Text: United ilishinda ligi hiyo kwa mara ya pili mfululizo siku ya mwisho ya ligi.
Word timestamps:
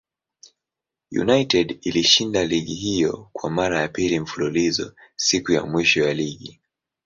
United 1.11 1.79
ilishinda 1.81 2.43
ligi 2.45 2.75
hiyo 2.75 3.29
kwa 3.33 3.49
mara 3.49 3.79
ya 3.81 3.87
pili 3.87 4.19
mfululizo 4.19 4.95
siku 5.15 5.51
ya 5.51 5.65
mwisho 5.65 6.03
ya 6.03 6.13
ligi. 6.13 6.59